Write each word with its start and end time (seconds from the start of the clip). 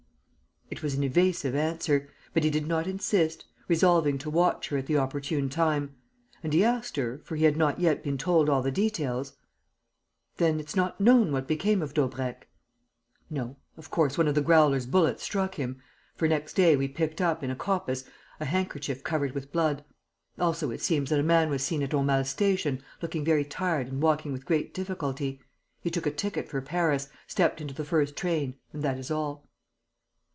It 0.73 0.81
was 0.81 0.93
an 0.95 1.03
evasive 1.03 1.53
answer. 1.53 2.09
But 2.33 2.45
he 2.45 2.49
did 2.49 2.65
not 2.65 2.87
insist, 2.87 3.43
resolving 3.67 4.17
to 4.19 4.29
watch 4.29 4.69
her 4.69 4.77
at 4.77 4.85
the 4.85 4.95
opportune 4.95 5.49
time; 5.49 5.95
and 6.41 6.53
he 6.53 6.63
asked 6.63 6.95
her, 6.95 7.19
for 7.25 7.35
he 7.35 7.43
had 7.43 7.57
not 7.57 7.81
yet 7.81 8.01
been 8.03 8.17
told 8.17 8.47
all 8.47 8.61
the 8.61 8.71
details: 8.71 9.33
"Then 10.37 10.61
it's 10.61 10.73
not 10.75 11.01
known 11.01 11.33
what 11.33 11.45
became 11.45 11.81
of 11.81 11.93
Daubrecq?" 11.93 12.47
"No. 13.29 13.57
Of 13.75 13.91
course, 13.91 14.17
one 14.17 14.29
of 14.29 14.33
the 14.33 14.41
Growler's 14.41 14.85
bullets 14.85 15.23
struck 15.23 15.55
him. 15.55 15.81
For, 16.15 16.25
next 16.25 16.53
day, 16.53 16.77
we 16.77 16.87
picked 16.87 17.19
up, 17.19 17.43
in 17.43 17.51
a 17.51 17.55
coppice, 17.55 18.05
a 18.39 18.45
handkerchief 18.45 19.03
covered 19.03 19.33
with 19.33 19.51
blood. 19.51 19.83
Also, 20.39 20.71
it 20.71 20.79
seems 20.79 21.09
that 21.09 21.19
a 21.19 21.33
man 21.37 21.49
was 21.49 21.61
seen 21.61 21.83
at 21.83 21.93
Aumale 21.93 22.23
Station, 22.25 22.81
looking 23.01 23.25
very 23.25 23.43
tired 23.43 23.87
and 23.87 24.01
walking 24.01 24.31
with 24.31 24.45
great 24.45 24.73
difficulty. 24.73 25.41
He 25.81 25.91
took 25.91 26.05
a 26.05 26.11
ticket 26.11 26.47
for 26.47 26.61
Paris, 26.61 27.09
stepped 27.27 27.59
into 27.59 27.73
the 27.73 27.83
first 27.85 28.15
train 28.15 28.55
and 28.71 28.81
that 28.83 28.97
is 28.97 29.11
all...." 29.11 29.49